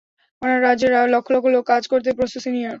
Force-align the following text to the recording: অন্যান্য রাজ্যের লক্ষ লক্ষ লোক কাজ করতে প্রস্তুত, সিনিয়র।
অন্যান্য 0.41 0.63
রাজ্যের 0.63 0.91
লক্ষ 1.13 1.27
লক্ষ 1.31 1.45
লোক 1.55 1.63
কাজ 1.67 1.83
করতে 1.91 2.09
প্রস্তুত, 2.17 2.41
সিনিয়র। 2.45 2.69